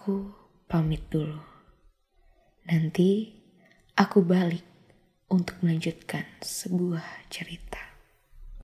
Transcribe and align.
Aku 0.00 0.32
pamit 0.64 1.12
dulu. 1.12 1.36
Nanti 2.72 3.36
aku 3.92 4.24
balik 4.24 4.64
untuk 5.28 5.60
melanjutkan 5.60 6.24
sebuah 6.40 7.28
cerita. 7.28 7.89